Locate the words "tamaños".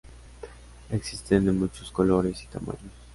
2.47-2.89